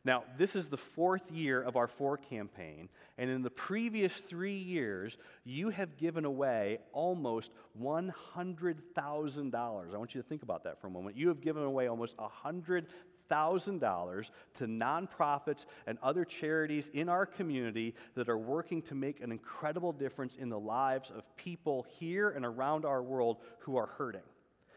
[0.06, 2.88] Now, this is the fourth year of our four campaign,
[3.18, 7.50] and in the previous three years, you have given away almost
[7.82, 9.54] $100,000.
[9.56, 11.16] I want you to think about that for a moment.
[11.16, 18.28] You have given away almost $100,000 to nonprofits and other charities in our community that
[18.28, 22.84] are working to make an incredible difference in the lives of people here and around
[22.84, 24.22] our world who are hurting.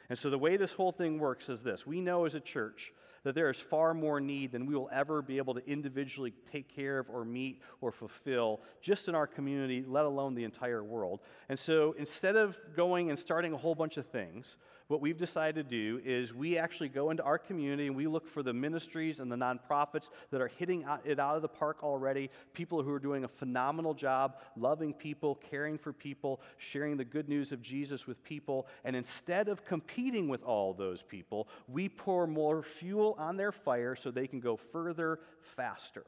[0.09, 2.93] And so, the way this whole thing works is this we know as a church
[3.23, 6.73] that there is far more need than we will ever be able to individually take
[6.73, 11.19] care of or meet or fulfill just in our community, let alone the entire world.
[11.49, 14.57] And so instead of going and starting a whole bunch of things,
[14.89, 18.25] what we've decided to do is we actually go into our community and we look
[18.25, 22.31] for the ministries and the nonprofits that are hitting it out of the park already,
[22.53, 27.29] people who are doing a phenomenal job loving people, caring for people, sharing the good
[27.29, 28.65] news of Jesus with people.
[28.83, 33.95] And instead of competing with all those people, we pour more fuel on their fire
[33.95, 36.05] so they can go further faster.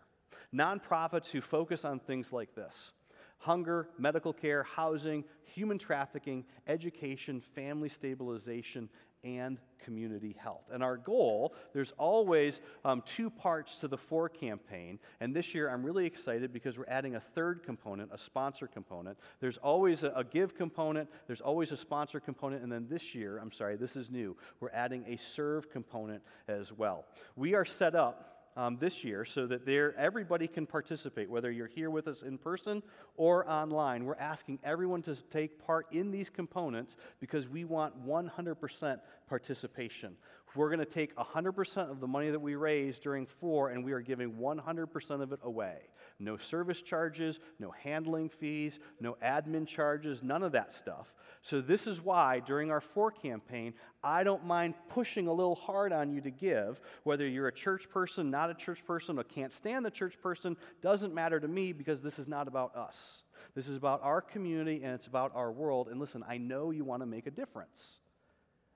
[0.53, 2.93] Nonprofits who focus on things like this
[3.41, 8.87] hunger, medical care, housing, human trafficking, education, family stabilization,
[9.23, 10.69] and community health.
[10.71, 14.99] And our goal, there's always um, two parts to the four campaign.
[15.19, 19.17] And this year I'm really excited because we're adding a third component, a sponsor component.
[19.39, 22.63] There's always a, a give component, there's always a sponsor component.
[22.63, 26.71] And then this year, I'm sorry, this is new, we're adding a serve component as
[26.71, 27.05] well.
[27.35, 31.67] We are set up um, this year so that there everybody can participate, whether you're
[31.67, 32.83] here with us in person
[33.15, 34.05] or online.
[34.05, 40.15] We're asking everyone to take part in these components because we want 100% participation.
[40.53, 43.93] We're going to take 100% of the money that we raise during four and we
[43.93, 45.77] are giving 100% of it away.
[46.19, 51.15] No service charges, no handling fees, no admin charges, none of that stuff.
[51.41, 55.93] So, this is why during our four campaign, I don't mind pushing a little hard
[55.93, 59.53] on you to give, whether you're a church person, not a church person, or can't
[59.53, 63.23] stand the church person, doesn't matter to me because this is not about us.
[63.55, 65.87] This is about our community and it's about our world.
[65.87, 67.99] And listen, I know you want to make a difference.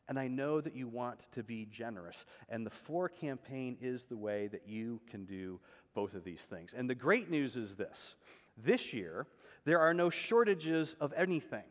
[0.08, 2.26] And I know that you want to be generous.
[2.50, 5.60] And the four campaign is the way that you can do
[5.94, 6.74] both of these things.
[6.74, 8.16] And the great news is this
[8.58, 9.28] this year,
[9.66, 11.64] there are no shortages of anything.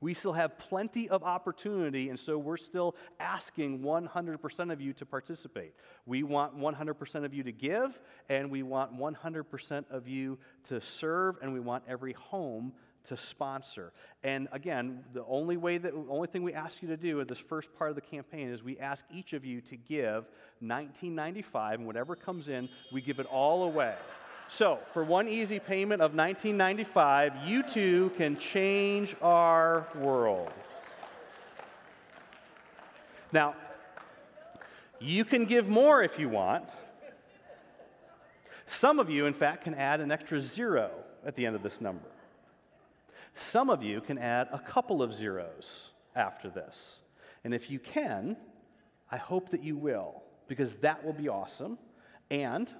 [0.00, 5.06] We still have plenty of opportunity, and so we're still asking 100% of you to
[5.06, 5.74] participate.
[6.06, 11.38] We want 100% of you to give, and we want 100% of you to serve,
[11.40, 12.72] and we want every home
[13.04, 13.92] to sponsor.
[14.22, 17.38] And again, the only way that only thing we ask you to do at this
[17.38, 20.24] first part of the campaign is we ask each of you to give
[20.60, 23.94] 1995 and whatever comes in, we give it all away.
[24.48, 30.52] So, for one easy payment of 1995, you too can change our world.
[33.32, 33.54] Now,
[35.00, 36.64] you can give more if you want.
[38.66, 40.90] Some of you, in fact, can add an extra zero
[41.24, 42.11] at the end of this number.
[43.34, 47.00] Some of you can add a couple of zeros after this.
[47.44, 48.36] And if you can,
[49.10, 51.78] I hope that you will, because that will be awesome.
[52.30, 52.72] And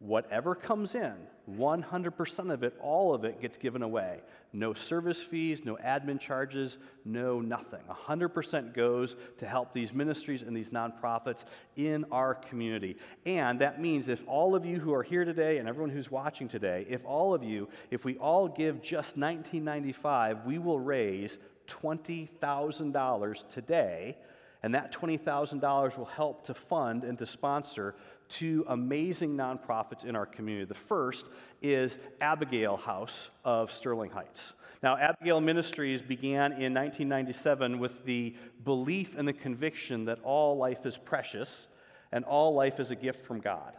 [0.00, 1.14] whatever comes in,
[1.48, 4.20] 100% of it, all of it gets given away.
[4.52, 7.82] No service fees, no admin charges, no nothing.
[7.88, 11.44] 100% goes to help these ministries and these nonprofits
[11.76, 12.96] in our community.
[13.26, 16.48] And that means if all of you who are here today and everyone who's watching
[16.48, 23.48] today, if all of you, if we all give just 1995, we will raise $20,000
[23.48, 24.16] today
[24.62, 27.94] and that $20,000 will help to fund and to sponsor
[28.30, 30.64] two amazing nonprofits in our community.
[30.64, 31.26] The first
[31.60, 34.54] is Abigail House of Sterling Heights.
[34.82, 40.86] Now, Abigail Ministries began in 1997 with the belief and the conviction that all life
[40.86, 41.68] is precious
[42.12, 43.74] and all life is a gift from God.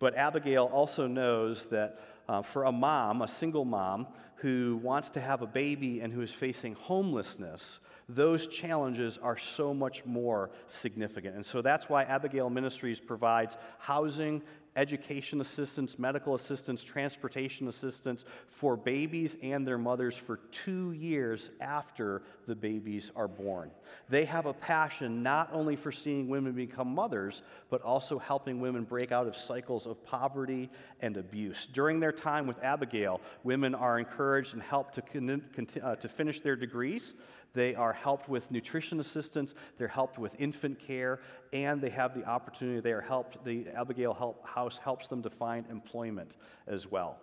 [0.00, 5.20] But Abigail also knows that uh, for a mom, a single mom, who wants to
[5.20, 7.78] have a baby and who is facing homelessness,
[8.08, 11.34] those challenges are so much more significant.
[11.34, 14.42] And so that's why Abigail Ministries provides housing
[14.76, 22.22] education assistance, medical assistance, transportation assistance for babies and their mothers for two years after
[22.46, 23.70] the babies are born.
[24.08, 28.84] They have a passion not only for seeing women become mothers, but also helping women
[28.84, 31.66] break out of cycles of poverty and abuse.
[31.66, 35.42] During their time with Abigail, women are encouraged and helped to, con-
[35.82, 37.14] uh, to finish their degrees.
[37.56, 41.20] They are helped with nutrition assistance, they're helped with infant care,
[41.52, 45.30] and they have the opportunity, they are helped, the Abigail help, House helps them to
[45.30, 46.36] find employment
[46.66, 47.18] as well.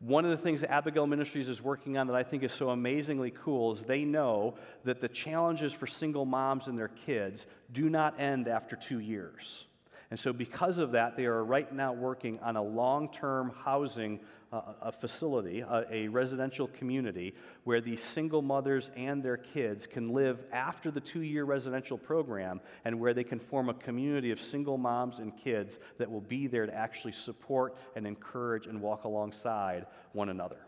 [0.00, 2.70] One of the things that Abigail Ministries is working on that I think is so
[2.70, 7.88] amazingly cool is they know that the challenges for single moms and their kids do
[7.88, 9.66] not end after two years.
[10.10, 14.20] And so, because of that, they are right now working on a long term housing
[14.52, 17.34] a facility, a, a residential community,
[17.64, 22.60] where these single mothers and their kids can live after the two year residential program
[22.84, 26.46] and where they can form a community of single moms and kids that will be
[26.46, 30.58] there to actually support and encourage and walk alongside one another.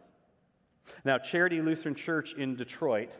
[1.04, 3.10] Now, Charity Lutheran Church in Detroit.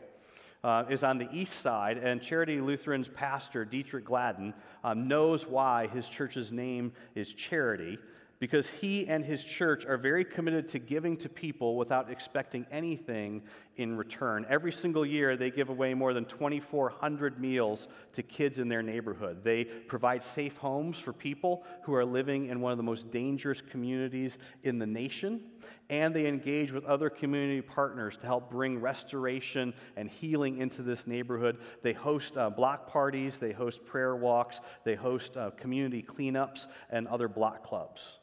[0.63, 4.51] Uh, is on the east side, and Charity Lutheran's pastor, Dietrich Gladden,
[4.83, 7.99] um, knows why his church's name is Charity
[8.39, 13.41] because he and his church are very committed to giving to people without expecting anything
[13.77, 14.45] in return.
[14.49, 19.43] Every single year, they give away more than 2,400 meals to kids in their neighborhood.
[19.43, 23.61] They provide safe homes for people who are living in one of the most dangerous
[23.61, 25.41] communities in the nation,
[25.89, 31.07] and they engage with other community partners to help bring restoration and healing into this
[31.07, 31.57] neighborhood.
[31.83, 37.07] They host uh, block parties, they host prayer walks, they host uh, community cleanups, and
[37.07, 38.19] other block clubs.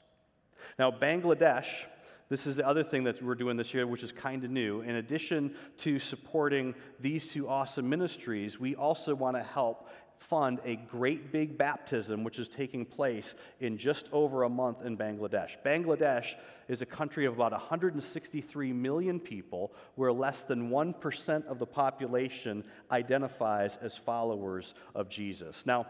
[0.78, 1.84] Now, Bangladesh,
[2.28, 4.80] this is the other thing that we're doing this year, which is kind of new.
[4.80, 10.76] In addition to supporting these two awesome ministries, we also want to help fund a
[10.76, 15.56] great big baptism which is taking place in just over a month in Bangladesh.
[15.64, 16.34] Bangladesh
[16.68, 22.64] is a country of about 163 million people, where less than 1% of the population
[22.90, 25.66] identifies as followers of Jesus.
[25.66, 25.86] Now,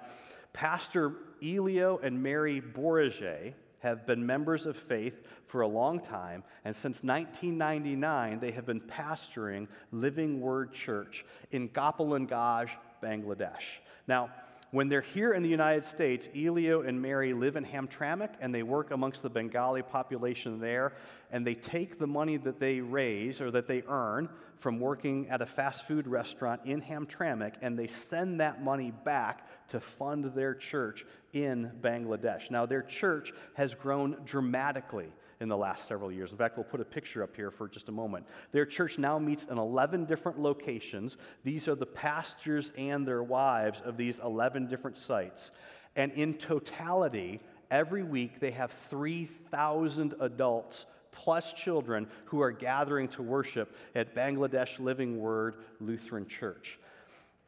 [0.52, 1.12] Pastor
[1.42, 7.02] Elio and Mary Borage have been members of faith for a long time, and since
[7.02, 12.70] 1999, they have been pastoring Living Word Church in Gopalganj,
[13.02, 13.78] Bangladesh.
[14.06, 14.30] Now,
[14.72, 18.62] when they're here in the United States, Elio and Mary live in Hamtramck and they
[18.62, 20.94] work amongst the Bengali population there.
[21.32, 24.28] And they take the money that they raise or that they earn
[24.58, 29.68] from working at a fast food restaurant in Hamtramck and they send that money back
[29.68, 32.50] to fund their church in Bangladesh.
[32.50, 35.10] Now, their church has grown dramatically
[35.40, 36.30] in the last several years.
[36.30, 38.26] In fact, we'll put a picture up here for just a moment.
[38.52, 41.16] Their church now meets in 11 different locations.
[41.42, 45.50] These are the pastors and their wives of these 11 different sites.
[45.96, 47.40] And in totality,
[47.72, 54.80] every week they have 3,000 adults plus children who are gathering to worship at Bangladesh
[54.80, 56.78] Living Word Lutheran Church.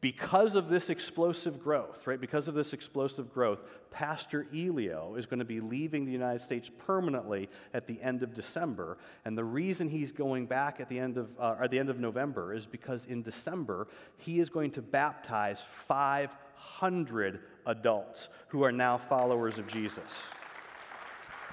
[0.05, 5.39] Because of this explosive growth, right, because of this explosive growth, Pastor Elio is going
[5.39, 8.99] to be leaving the United States permanently at the end of December.
[9.25, 12.01] And the reason he's going back at the end of, uh, at the end of
[12.01, 13.89] November is because in December,
[14.19, 20.23] he is going to baptize 500 adults who are now followers of Jesus.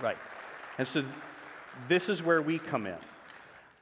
[0.01, 0.17] Right.
[0.77, 1.05] And so
[1.87, 2.97] this is where we come in.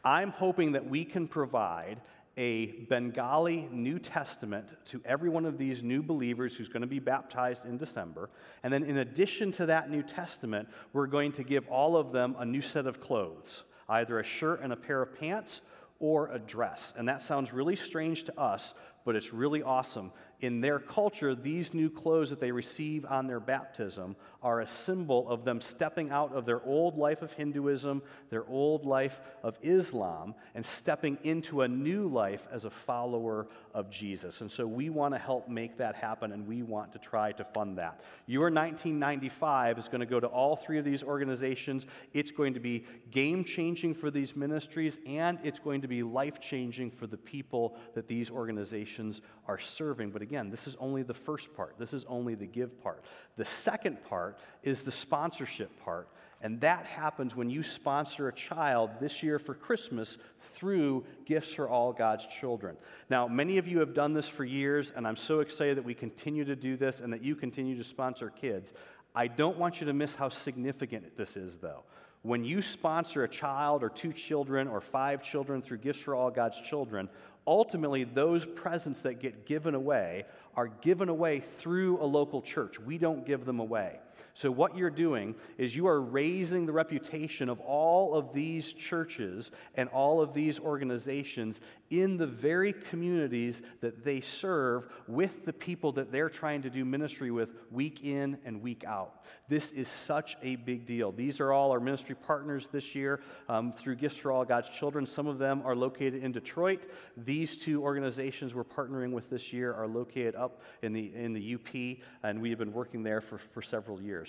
[0.03, 1.99] I'm hoping that we can provide
[2.37, 6.99] a Bengali New Testament to every one of these new believers who's going to be
[6.99, 8.29] baptized in December.
[8.63, 12.35] And then, in addition to that New Testament, we're going to give all of them
[12.39, 15.61] a new set of clothes either a shirt and a pair of pants
[15.99, 16.93] or a dress.
[16.95, 18.73] And that sounds really strange to us,
[19.03, 20.11] but it's really awesome.
[20.39, 25.29] In their culture, these new clothes that they receive on their baptism are a symbol
[25.29, 30.33] of them stepping out of their old life of Hinduism, their old life of Islam,
[30.55, 34.41] and stepping into a new life as a follower of Jesus.
[34.41, 37.43] And so we want to help make that happen, and we want to try to
[37.43, 38.01] fund that.
[38.27, 41.85] Your 1995 is going to go to all three of these organizations.
[42.13, 46.39] It's going to be game changing for these ministries, and it's going to be life
[46.39, 50.11] changing for the people that these organizations are serving.
[50.11, 53.03] But again, this is only the first part, this is only the give part.
[53.35, 54.28] The second part
[54.63, 56.07] is the sponsorship part.
[56.41, 61.67] And that happens when you sponsor a child this year for Christmas through Gifts for
[61.67, 62.77] All God's Children.
[63.09, 65.93] Now, many of you have done this for years, and I'm so excited that we
[65.93, 68.73] continue to do this and that you continue to sponsor kids.
[69.13, 71.83] I don't want you to miss how significant this is, though.
[72.21, 76.31] When you sponsor a child or two children or five children through Gifts for All
[76.31, 77.09] God's Children,
[77.47, 80.25] ultimately those presents that get given away
[80.55, 82.79] are given away through a local church.
[82.79, 83.99] We don't give them away.
[84.39, 89.51] So, what you're doing is you are raising the reputation of all of these churches
[89.75, 91.59] and all of these organizations
[91.89, 96.85] in the very communities that they serve with the people that they're trying to do
[96.85, 99.25] ministry with week in and week out.
[99.49, 101.11] This is such a big deal.
[101.11, 105.05] These are all our ministry partners this year um, through Gifts for All God's Children.
[105.05, 106.87] Some of them are located in Detroit.
[107.17, 111.55] These two organizations we're partnering with this year are located up in the, in the
[111.55, 114.28] UP, and we have been working there for, for several years.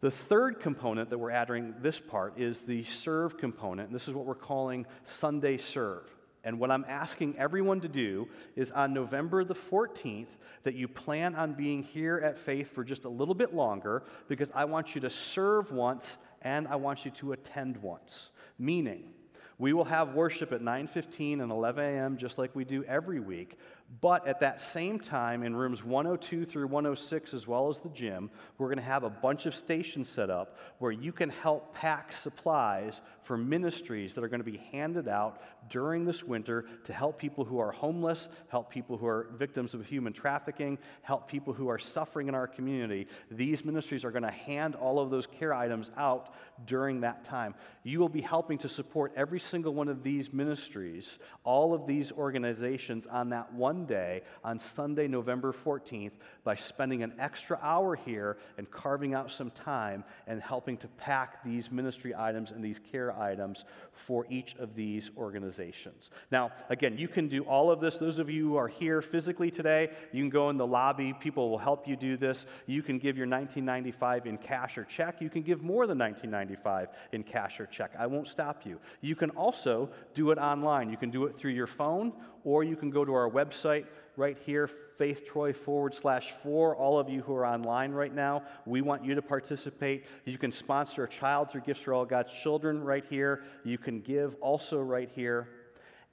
[0.00, 3.88] The third component that we're adding this part is the serve component.
[3.88, 6.12] And this is what we're calling Sunday Serve.
[6.44, 11.36] And what I'm asking everyone to do is on November the 14th that you plan
[11.36, 15.02] on being here at Faith for just a little bit longer because I want you
[15.02, 18.32] to serve once and I want you to attend once.
[18.58, 19.12] Meaning,
[19.58, 22.16] we will have worship at 9:15 and 11 a.m.
[22.16, 23.56] just like we do every week,
[24.00, 28.30] but at that same time, in rooms 102 through 106, as well as the gym,
[28.56, 32.10] we're going to have a bunch of stations set up where you can help pack
[32.10, 37.18] supplies for ministries that are going to be handed out during this winter to help
[37.18, 41.68] people who are homeless, help people who are victims of human trafficking, help people who
[41.68, 43.06] are suffering in our community.
[43.30, 46.34] These ministries are going to hand all of those care items out
[46.66, 47.54] during that time.
[47.82, 52.10] You will be helping to support every single one of these ministries, all of these
[52.10, 56.12] organizations on that one Day on Sunday, November 14th,
[56.44, 61.44] by spending an extra hour here and carving out some time and helping to pack
[61.44, 66.10] these ministry items and these care items for each of these organizations.
[66.30, 67.98] Now, again, you can do all of this.
[67.98, 71.12] Those of you who are here physically today, you can go in the lobby.
[71.12, 72.46] People will help you do this.
[72.66, 75.20] You can give your 1995 in cash or check.
[75.20, 77.92] You can give more than 1995 in cash or check.
[77.98, 78.80] I won't stop you.
[79.00, 80.90] You can also do it online.
[80.90, 82.12] You can do it through your phone
[82.44, 83.71] or you can go to our website
[84.16, 86.76] right here, Faith Troy forward slash four.
[86.76, 90.04] All of you who are online right now, we want you to participate.
[90.24, 93.42] You can sponsor a child through Gifts for All God's Children right here.
[93.64, 95.48] You can give also right here.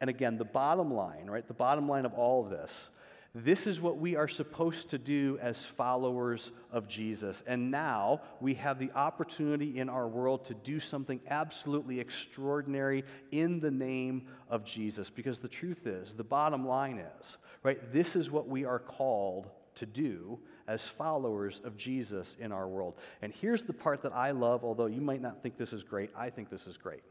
[0.01, 1.45] And again, the bottom line, right?
[1.45, 2.89] The bottom line of all of this
[3.35, 7.43] this is what we are supposed to do as followers of Jesus.
[7.45, 13.59] And now we have the opportunity in our world to do something absolutely extraordinary in
[13.59, 15.11] the name of Jesus.
[15.11, 19.51] Because the truth is, the bottom line is, right, this is what we are called
[19.75, 22.97] to do as followers of Jesus in our world.
[23.21, 26.09] And here's the part that I love, although you might not think this is great,
[26.17, 27.03] I think this is great.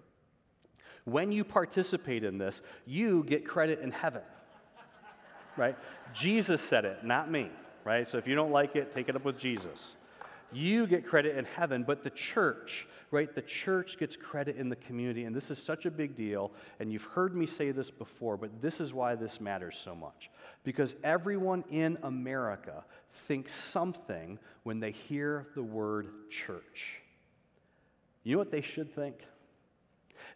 [1.05, 4.23] When you participate in this, you get credit in heaven
[5.59, 5.77] right?
[6.15, 7.51] Jesus said it, not me,
[7.85, 8.09] right?
[8.09, 9.97] So if you don't like it, take it up with Jesus.
[10.51, 13.33] You get credit in heaven, but the church, right?
[13.35, 15.25] The church gets credit in the community.
[15.25, 16.53] And this is such a big deal.
[16.81, 20.31] And you've heard me say this before, but this is why this matters so much.
[20.65, 27.03] Because everyone in America thinks something when they hear the word church.
[28.23, 29.17] You know what they should think?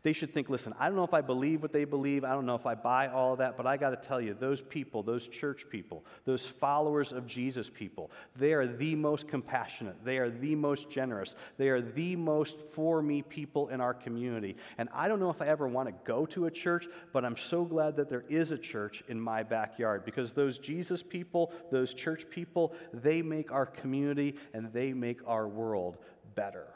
[0.02, 2.24] They should think, listen, I don't know if I believe what they believe.
[2.24, 4.34] I don't know if I buy all of that, but I got to tell you,
[4.34, 10.04] those people, those church people, those followers of Jesus people, they are the most compassionate.
[10.04, 11.34] They are the most generous.
[11.58, 14.56] They are the most for me people in our community.
[14.78, 17.36] And I don't know if I ever want to go to a church, but I'm
[17.36, 21.94] so glad that there is a church in my backyard because those Jesus people, those
[21.94, 25.98] church people, they make our community and they make our world
[26.34, 26.66] better.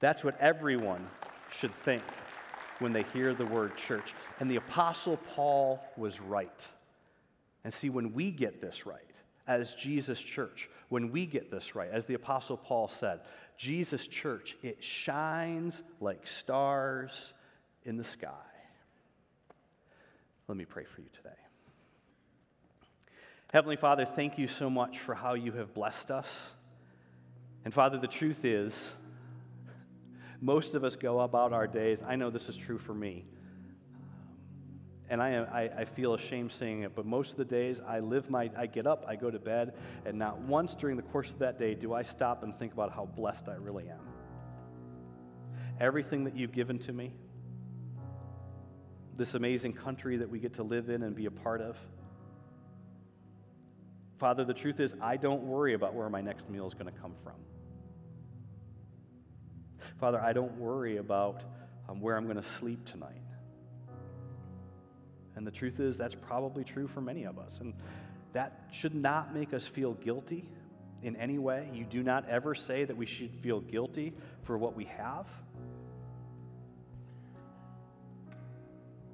[0.00, 1.06] That's what everyone
[1.50, 2.02] should think
[2.78, 4.14] when they hear the word church.
[4.40, 6.68] And the Apostle Paul was right.
[7.64, 9.02] And see, when we get this right,
[9.46, 13.20] as Jesus Church, when we get this right, as the Apostle Paul said,
[13.56, 17.34] Jesus Church, it shines like stars
[17.84, 18.28] in the sky.
[20.46, 21.30] Let me pray for you today.
[23.52, 26.52] Heavenly Father, thank you so much for how you have blessed us.
[27.64, 28.94] And Father, the truth is,
[30.40, 32.02] most of us go about our days.
[32.02, 33.24] I know this is true for me.
[35.10, 38.28] And I, I, I, feel ashamed saying it, but most of the days I live
[38.28, 39.74] my, I get up, I go to bed,
[40.04, 42.92] and not once during the course of that day do I stop and think about
[42.92, 44.00] how blessed I really am.
[45.80, 47.14] Everything that you've given to me,
[49.16, 51.78] this amazing country that we get to live in and be a part of.
[54.18, 57.00] Father, the truth is, I don't worry about where my next meal is going to
[57.00, 57.36] come from.
[59.96, 61.42] Father, I don't worry about
[61.88, 63.22] um, where I'm going to sleep tonight.
[65.36, 67.60] And the truth is, that's probably true for many of us.
[67.60, 67.74] And
[68.32, 70.48] that should not make us feel guilty
[71.02, 71.70] in any way.
[71.72, 74.12] You do not ever say that we should feel guilty
[74.42, 75.30] for what we have.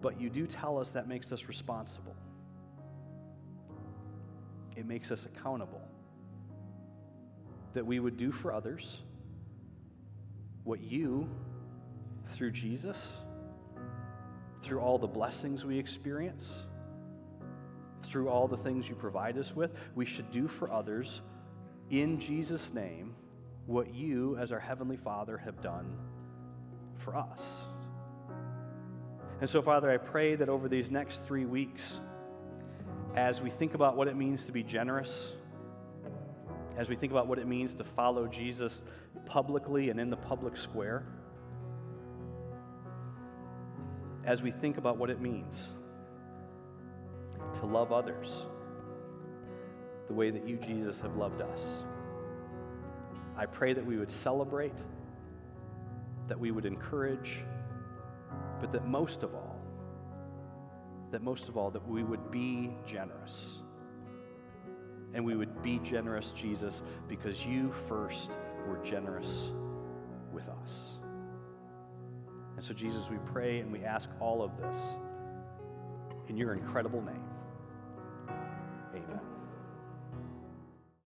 [0.00, 2.16] But you do tell us that makes us responsible.
[4.76, 5.80] it makes us accountable.
[7.74, 9.00] That we would do for others
[10.64, 11.28] what you,
[12.26, 13.18] through Jesus,
[14.62, 16.66] through all the blessings we experience,
[18.02, 21.22] through all the things you provide us with, we should do for others
[21.90, 23.14] in Jesus' name
[23.66, 25.96] what you, as our Heavenly Father, have done
[26.96, 27.64] for us.
[29.40, 32.00] And so, Father, I pray that over these next three weeks,
[33.14, 35.32] as we think about what it means to be generous,
[36.76, 38.84] as we think about what it means to follow Jesus
[39.26, 41.04] publicly and in the public square,
[44.24, 45.72] as we think about what it means
[47.54, 48.46] to love others
[50.06, 51.82] the way that you, Jesus, have loved us.
[53.36, 54.78] I pray that we would celebrate,
[56.28, 57.40] that we would encourage,
[58.60, 59.60] but that most of all,
[61.10, 63.60] that most of all, that we would be generous
[65.14, 68.36] and we would be generous, Jesus, because you first
[68.66, 69.52] were generous
[70.32, 70.98] with us.
[72.56, 74.94] And so, Jesus, we pray and we ask all of this
[76.28, 77.24] in your incredible name.
[78.94, 79.33] Amen.